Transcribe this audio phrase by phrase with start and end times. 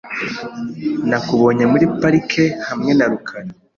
[1.09, 3.49] Nakubonye muri parike hamwe na rukara.